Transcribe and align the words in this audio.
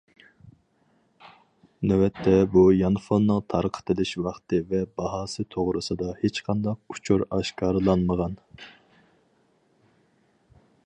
نۆۋەتتە 1.89 2.31
بۇ 2.55 2.63
يانفوننىڭ 2.77 3.43
تارقىتىلىش 3.53 4.13
ۋاقتى 4.27 4.61
ۋە 4.71 4.81
باھاسى 5.01 5.45
توغرىسىدا 5.57 6.15
ھېچقانداق 6.23 6.95
ئۇچۇر 6.97 7.25
ئاشكارىلانمىغان. 7.37 8.35